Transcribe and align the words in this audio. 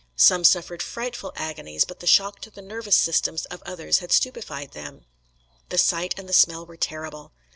Some 0.15 0.43
suffered 0.43 0.81
frightful 0.81 1.31
agonies, 1.35 1.85
but 1.85 1.99
the 1.99 2.07
shock 2.07 2.39
to 2.41 2.49
the 2.49 2.63
nervous 2.63 2.95
systems 2.97 3.45
of 3.45 3.61
others 3.67 3.99
had 3.99 4.11
stupefied 4.11 4.71
them. 4.71 5.05
The 5.69 5.77
sight 5.77 6.17
and 6.17 6.27
the 6.27 6.33
smell 6.33 6.65
were 6.65 6.75
terrible. 6.75 7.33